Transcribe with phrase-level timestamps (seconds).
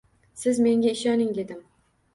[0.43, 1.65] Siz menga ishoning, dedim.